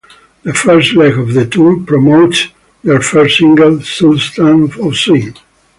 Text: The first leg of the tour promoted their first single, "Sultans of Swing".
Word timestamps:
The 0.41 0.55
first 0.55 0.93
leg 0.95 1.15
of 1.19 1.35
the 1.35 1.45
tour 1.45 1.79
promoted 1.79 2.51
their 2.83 3.01
first 3.01 3.37
single, 3.37 3.83
"Sultans 3.83 4.75
of 4.79 4.95
Swing". 4.97 5.35